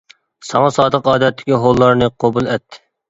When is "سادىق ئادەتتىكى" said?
0.77-1.59